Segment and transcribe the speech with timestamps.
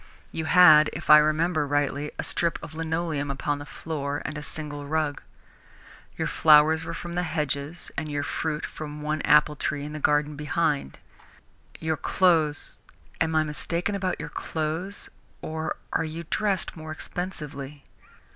[0.31, 4.41] You had, if I remember rightly, a strip of linoleum upon the floor, and a
[4.41, 5.21] single rug.
[6.17, 9.93] Your flowers were from the hedges and your fruit from the one apple tree in
[9.93, 10.97] the garden behind.
[11.79, 12.79] Your clothes
[13.21, 15.07] am I mistaken about your clothes
[15.39, 17.83] or are you dressed more expensively?"